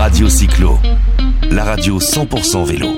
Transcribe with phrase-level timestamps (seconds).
[0.00, 0.78] Radio Cyclo,
[1.50, 2.88] la radio 100% vélo.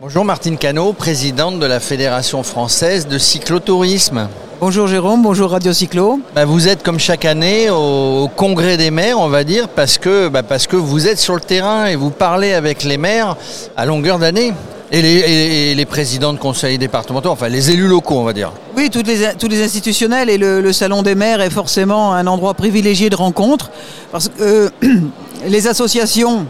[0.00, 4.28] Bonjour Martine Cano, présidente de la Fédération française de cyclotourisme.
[4.60, 6.20] Bonjour Jérôme, bonjour Radio Cyclo.
[6.32, 10.28] Bah, vous êtes comme chaque année au congrès des maires, on va dire, parce que,
[10.28, 13.36] bah, parce que vous êtes sur le terrain et vous parlez avec les maires
[13.76, 14.52] à longueur d'année.
[14.92, 18.52] Et les, et les présidents de conseils départementaux, enfin les élus locaux, on va dire.
[18.76, 22.28] Oui, toutes les, tous les institutionnels et le, le Salon des maires est forcément un
[22.28, 23.72] endroit privilégié de rencontre
[24.12, 24.70] parce que euh,
[25.46, 26.46] les associations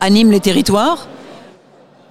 [0.00, 1.06] animent les territoires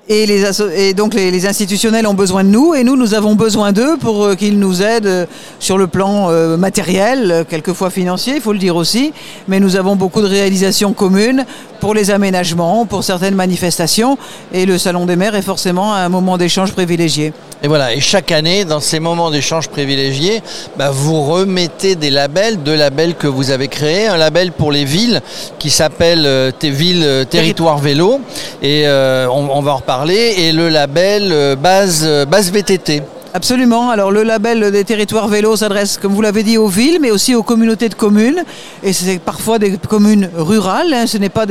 [0.09, 0.43] et, les
[0.75, 4.25] et donc les, institutionnels ont besoin de nous et nous, nous avons besoin d'eux pour
[4.25, 5.25] euh, qu'ils nous aident euh,
[5.59, 9.13] sur le plan euh, matériel, quelquefois financier, il faut le dire aussi,
[9.47, 11.45] mais nous avons beaucoup de réalisations communes
[11.79, 14.17] pour les aménagements, pour certaines manifestations
[14.51, 17.31] et le Salon des maires est forcément un moment d'échange privilégié.
[17.61, 20.41] Et voilà, et chaque année, dans ces moments d'échange privilégiés,
[20.77, 24.07] bah, vous remettez des labels, deux labels que vous avez créés.
[24.07, 25.21] Un label pour les villes
[25.57, 28.21] qui s'appelle euh, villes territoire vélo,
[28.61, 33.03] et on va en reparler, et le label euh, base, euh, base VTT.
[33.33, 33.89] Absolument.
[33.89, 37.35] Alors le label des territoires vélos s'adresse, comme vous l'avez dit, aux villes, mais aussi
[37.35, 38.43] aux communautés de communes.
[38.81, 40.93] Et c'est parfois des communes rurales.
[40.93, 41.05] hein.
[41.05, 41.45] Ce n'est pas,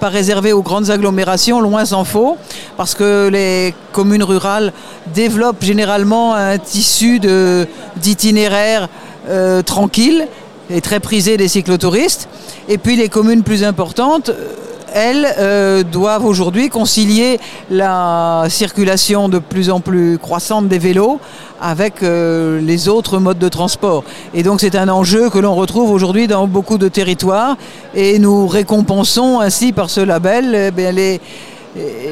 [0.00, 2.36] pas réservé aux grandes agglomérations, loin s'en faut,
[2.76, 4.72] parce que les communes rurales
[5.14, 7.20] développent généralement un tissu
[7.96, 8.88] d'itinéraires
[9.28, 10.26] euh, tranquilles
[10.70, 12.28] et très prisés des cyclotouristes.
[12.68, 14.32] Et puis les communes plus importantes
[14.96, 17.38] elles euh, doivent aujourd'hui concilier
[17.70, 21.20] la circulation de plus en plus croissante des vélos
[21.60, 24.04] avec euh, les autres modes de transport.
[24.32, 27.56] Et donc c'est un enjeu que l'on retrouve aujourd'hui dans beaucoup de territoires
[27.94, 31.20] et nous récompensons ainsi par ce label eh les,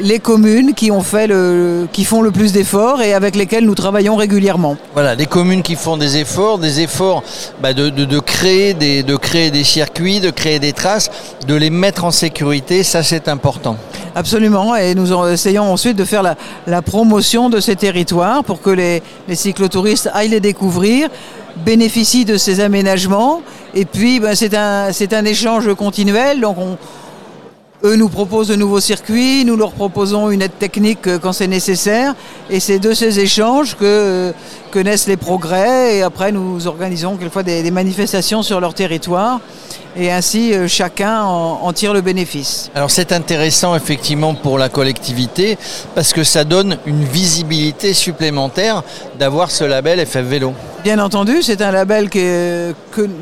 [0.02, 3.74] les communes qui, ont fait le, qui font le plus d'efforts et avec lesquelles nous
[3.74, 4.76] travaillons régulièrement.
[4.92, 7.22] Voilà, des communes qui font des efforts, des efforts
[7.62, 11.10] bah, de, de- créer des, de créer des circuits, de créer des traces,
[11.48, 13.76] de les mettre en sécurité, ça c'est important.
[14.14, 19.02] Absolument, et nous essayons ensuite de faire la, promotion de ces territoires pour que les,
[19.32, 21.08] cyclotouristes aillent les découvrir,
[21.66, 23.42] bénéficient de ces aménagements,
[23.74, 26.46] et puis ben, c'est un, un échange continuel,
[27.84, 31.46] eux nous proposent de nouveaux circuits, nous leur proposons une aide technique euh, quand c'est
[31.46, 32.14] nécessaire,
[32.50, 34.32] et c'est de ces échanges que, euh,
[34.70, 39.40] que naissent les progrès, et après nous organisons quelquefois des, des manifestations sur leur territoire,
[39.96, 42.70] et ainsi euh, chacun en- en tire le bénéfice.
[42.74, 45.58] Alors c'est intéressant effectivement pour la collectivité
[45.94, 48.82] parce que ça donne une visibilité supplémentaire
[49.18, 50.54] d'avoir ce label FF Vélo.
[50.84, 52.10] Bien entendu, c'est un label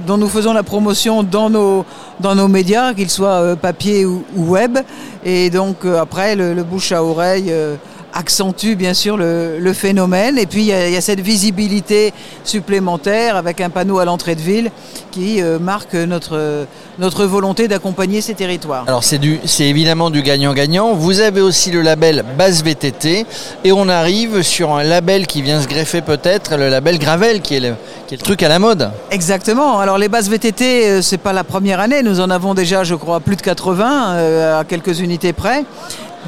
[0.05, 4.79] dont nous faisons la promotion dans nos, médias, qu'ils soient euh, papier ou, web.
[5.25, 7.77] Et donc euh, après, le, le bouche à oreille euh,
[8.15, 10.39] accentue bien sûr le, le phénomène.
[10.39, 12.13] Et puis il y, a, il y a cette visibilité
[12.45, 14.71] supplémentaire avec un panneau à l'entrée de ville
[15.11, 16.67] qui euh, marque notre,
[16.99, 18.85] notre volonté d'accompagner ces territoires.
[18.87, 20.95] Alors c'est du, c'est évidemment du gagnant-gagnant.
[20.95, 23.27] Vous avez aussi le label Base VTT
[23.65, 27.57] et on arrive sur un label qui vient se greffer peut-être, le label Gravel qui
[27.57, 27.75] est le,
[28.07, 28.91] qui est le truc à la mode.
[29.11, 29.79] Exactement.
[29.81, 32.03] Alors les bases VTT, euh, c'est pas la première année.
[32.03, 35.65] Nous en avons déjà, je crois, plus de 80 euh, à quelques unités près.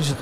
[0.02, 0.12] Je-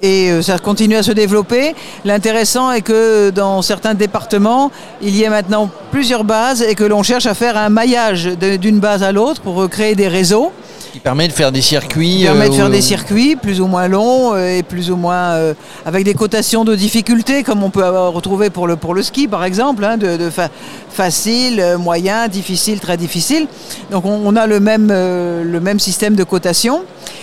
[0.00, 1.74] Et euh, ça continue à se développer.
[2.04, 4.70] L'intéressant est que dans certains départements,
[5.02, 8.26] il y a maintenant plusieurs bases et que l'on cherche à faire un maillage
[8.60, 10.52] d'une base à l'autre pour euh, créer des réseaux
[10.92, 12.18] qui permet de faire des circuits.
[12.18, 14.90] qui permet de euh, faire où- des circuits plus ou moins longs euh, et plus
[14.90, 15.52] ou moins euh,
[15.84, 19.28] avec des cotations de difficulté comme on peut avoir retrouvé pour le, pour le ski
[19.28, 20.48] par exemple, hein, de, de fa-
[20.88, 23.46] facile, euh, moyen, difficile, très difficile.
[23.90, 26.82] Donc on, on a le même, euh, le même système de cotation.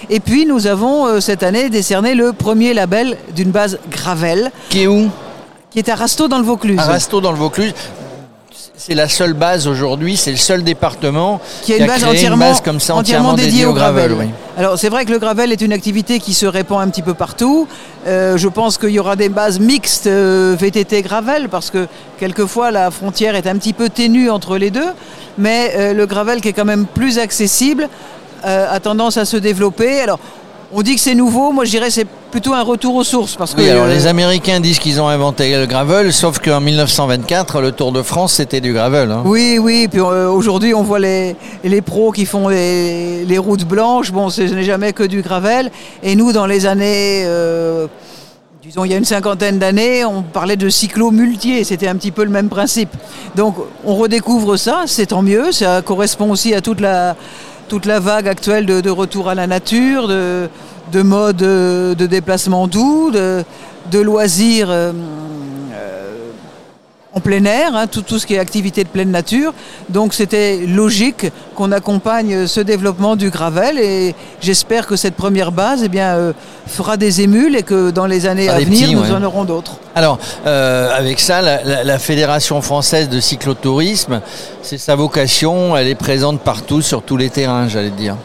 [0.10, 4.84] Et puis nous avons euh, cette année décerné le premier label d'une base Gravel Qui
[4.84, 5.10] est où
[5.76, 6.80] qui est à Rasto dans le Vaucluse.
[6.80, 7.74] À Rasto dans le Vaucluse.
[8.78, 12.46] C'est la seule base aujourd'hui, c'est le seul département qui a une base créé entièrement,
[12.50, 14.14] base comme ça, entièrement dédiée au gravel.
[14.14, 14.26] oui.
[14.58, 17.14] Alors c'est vrai que le gravel est une activité qui se répand un petit peu
[17.14, 17.68] partout.
[18.08, 21.88] Euh, je pense qu'il y aura des bases mixtes euh, VTT gravel parce que
[22.20, 24.94] quelquefois la frontière est un petit peu ténue entre les deux.
[25.38, 27.90] Mais euh, le gravel qui est quand même plus accessible
[28.46, 30.02] euh, a tendance à se développer.
[30.02, 30.20] Alors
[30.74, 33.54] on dit que c'est nouveau, moi je dirais c'est plutôt un retour aux sources parce
[33.54, 37.62] que Oui, alors euh, les Américains disent qu'ils ont inventé le gravel, sauf qu'en 1924,
[37.62, 39.12] le Tour de France, c'était du gravel.
[39.12, 39.22] hein.
[39.26, 43.64] Oui, oui, puis euh, aujourd'hui on voit les, les pros qui font les, les routes
[43.64, 45.72] blanches, bon ce n'est jamais que du gravel,
[46.04, 47.88] et nous dans les années, euh,
[48.64, 52.24] disons il y a une cinquantaine d'années, on parlait de cyclo-multier, c'était un petit peu
[52.26, 52.90] le même principe.
[53.36, 53.56] Donc
[53.86, 57.16] on redécouvre ça, c'est tant mieux, ça correspond aussi à toute la,
[57.68, 60.50] toute la vague actuelle de, retour à la nature, de,
[60.92, 63.44] de modes euh, de déplacement doux, de,
[63.92, 64.70] de loisirs.
[64.70, 64.92] euh,
[65.74, 66.05] euh,
[67.16, 69.54] en plein air, hein, tout, tout, ce qui est activité de pleine nature.
[69.90, 75.82] Donc c'était logique qu'on accompagne ce développement du gravel et j'espère que cette première base
[75.84, 76.34] eh bien, euh,
[76.68, 79.78] fera des émules et que dans les années à venir, nous en aurons d'autres.
[79.96, 84.20] Alors, euh, avec ça, la, la, Fédération française de cyclotourisme,
[84.62, 88.18] c'est sa vocation, elle est présente partout, sur tous les terrains, j'allais dire.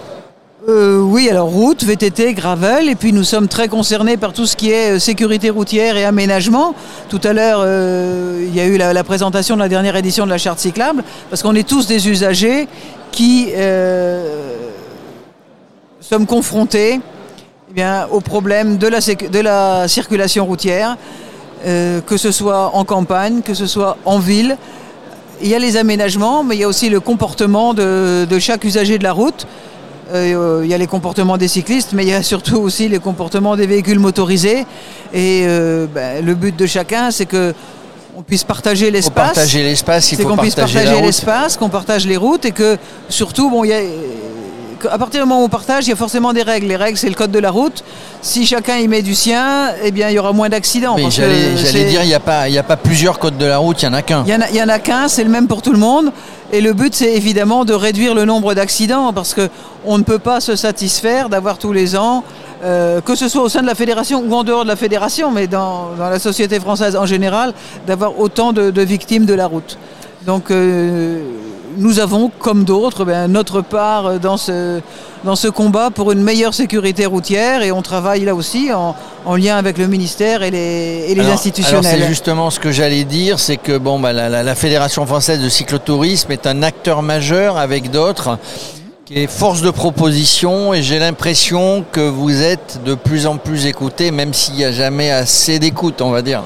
[0.71, 4.55] Euh, oui, alors route, VTT, gravel, et puis nous sommes très concernés par tout ce
[4.55, 6.75] qui est euh, sécurité routière et aménagement.
[7.09, 10.31] Tout à l'heure, euh, il y a eu la, présentation de la dernière édition de
[10.31, 12.69] la charte cyclable, parce qu'on est tous des usagers
[13.11, 13.49] qui
[16.01, 17.01] sommes confrontés
[17.71, 20.97] eh bien, au problème de la, circulation routière,
[21.65, 24.57] que ce soit en campagne, que ce soit en ville.
[25.43, 28.99] Il y a les aménagements, mais il y a aussi le comportement de chaque usager
[28.99, 29.47] de la route.
[30.13, 32.99] Euh, il y a les comportements des cyclistes, mais il y a surtout aussi les
[32.99, 34.67] comportements des véhicules motorisés.
[35.13, 37.55] Et euh, ben, le but de chacun, c'est que
[38.17, 39.35] on puisse partager l'espace.
[39.35, 42.77] Partager l'espace, il faut qu'on puisse partager l'espace, qu'on partage les routes et que
[43.09, 43.81] surtout, bon, il y a
[44.91, 46.67] à partir du moment où on partage, il y a forcément des règles.
[46.67, 47.85] Les règles, c'est le code de la route.
[48.23, 50.97] Si chacun y met du sien, eh bien, il y aura moins d'accidents.
[50.97, 53.89] Mais j'allais dire, il n'y a, pas, a pas plusieurs codes de la route, il
[53.89, 54.25] n'y en a qu'un.
[54.27, 56.13] Il n'y en, a qu'un, c'est le même pour tout le monde.
[56.53, 60.41] Et le but, c'est évidemment de réduire le nombre d'accidents parce qu'on ne peut pas
[60.41, 62.25] se satisfaire d'avoir tous les ans,
[62.65, 65.31] euh, que ce soit au sein de la fédération ou en dehors de la fédération,
[65.31, 67.55] mais dans, la société française en général,
[67.87, 69.79] d'avoir autant de, victimes de la route.
[70.27, 71.23] Donc, euh,
[71.81, 74.81] nous avons, comme d'autres, ben, notre part dans ce,
[75.25, 78.95] dans ce combat pour une meilleure sécurité routière et on travaille là aussi en,
[79.37, 82.01] lien avec le ministère et les, et les institutionnels.
[82.01, 86.33] c'est justement ce que j'allais dire, c'est que bon, bah, la, Fédération française de cyclotourisme
[86.33, 88.39] est un acteur majeur avec d'autres
[89.07, 93.67] qui est force de proposition et j'ai l'impression que vous êtes de plus en plus
[93.67, 96.43] écouté, même s'il n'y a jamais assez d'écoute, on va dire.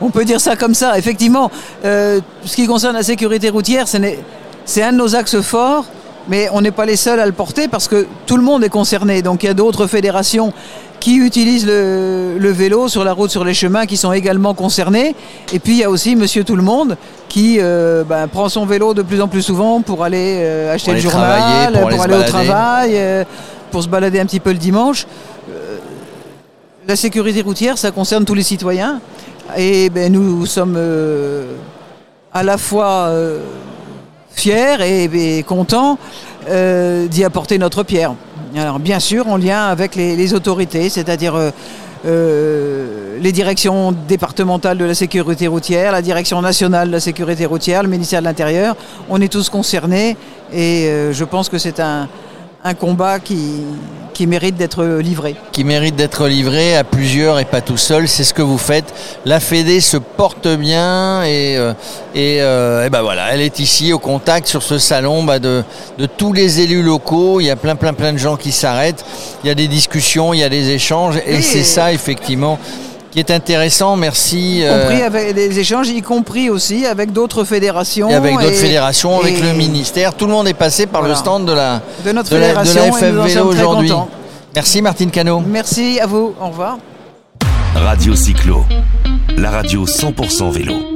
[0.00, 0.98] On peut dire ça comme ça.
[0.98, 1.50] Effectivement,
[1.84, 4.18] euh, ce qui concerne la sécurité routière, ce n'est
[4.64, 5.84] c'est un de nos axes forts,
[6.28, 8.70] mais on n'est pas les seuls à le porter parce que tout le monde est
[8.70, 9.22] concerné.
[9.22, 10.52] Donc il y a d'autres fédérations
[11.00, 15.14] qui utilisent le, vélo sur la route, sur les chemins, qui sont également concernés.
[15.52, 16.96] Et puis il y a aussi Monsieur Tout le Monde
[17.28, 20.92] qui euh, ben, prend son vélo de plus en plus souvent pour aller euh, acheter
[20.92, 23.24] le journal, pour, aller, au travail, euh,
[23.70, 25.06] pour se balader un petit peu le dimanche.
[26.88, 29.00] la sécurité routière, ça concerne tous les citoyens.
[29.58, 30.78] Et ben, nous sommes
[32.32, 33.10] à la fois
[34.34, 35.98] fiers et, contents
[36.48, 38.14] euh, d'y apporter notre pierre.
[38.56, 41.50] Alors bien sûr en lien avec les, autorités, c'est-à-dire euh,
[42.06, 47.82] euh, les directions départementales de la sécurité routière, la direction nationale de la sécurité routière,
[47.82, 48.76] le ministère de l'Intérieur.
[49.08, 50.16] On est tous concernés
[50.52, 52.08] et je pense que c'est un,
[52.66, 53.60] un combat qui,
[54.14, 55.36] qui mérite d'être livré.
[55.52, 58.08] Qui mérite d'être livré à plusieurs et pas tout seul.
[58.08, 58.94] C'est ce que vous faites.
[59.26, 61.74] La Fédé se porte bien et, euh,
[62.14, 65.62] et, ben voilà, elle est ici au contact sur ce salon bah, de,
[65.98, 67.38] de, tous les élus locaux.
[67.38, 69.04] Il y a plein plein plein de gens qui s'arrêtent.
[69.44, 72.58] Il y a des discussions, il y a des échanges et c'est ça effectivement
[73.14, 73.94] qui est intéressant.
[73.94, 74.58] Merci.
[74.58, 78.10] Y compris euh, avec des échanges, y compris aussi avec d'autres fédérations.
[78.10, 80.14] Et avec d'autres fédérations, avec le ministère.
[80.14, 83.92] Tout le monde est passé par le stand de la, de notre fédération la, aujourd'hui.
[84.54, 85.42] Merci Martine Cano.
[85.46, 86.34] Merci à vous.
[86.40, 86.78] Au revoir.
[87.76, 88.64] Radio Cyclo,
[89.36, 90.93] la radio 100% vélo.